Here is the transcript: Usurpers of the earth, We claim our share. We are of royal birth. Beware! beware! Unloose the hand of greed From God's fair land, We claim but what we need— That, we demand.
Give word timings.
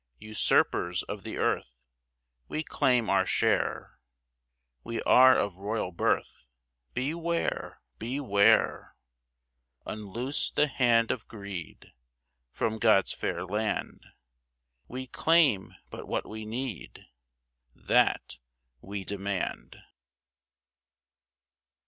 Usurpers 0.17 1.03
of 1.03 1.21
the 1.21 1.37
earth, 1.37 1.85
We 2.47 2.63
claim 2.63 3.07
our 3.07 3.23
share. 3.23 3.99
We 4.83 4.99
are 5.03 5.37
of 5.37 5.57
royal 5.57 5.91
birth. 5.91 6.47
Beware! 6.95 7.81
beware! 7.99 8.95
Unloose 9.85 10.49
the 10.49 10.65
hand 10.65 11.11
of 11.11 11.27
greed 11.27 11.93
From 12.49 12.79
God's 12.79 13.13
fair 13.13 13.43
land, 13.43 14.07
We 14.87 15.05
claim 15.05 15.75
but 15.91 16.07
what 16.07 16.27
we 16.27 16.45
need— 16.47 17.05
That, 17.75 18.39
we 18.81 19.03
demand. 19.03 19.75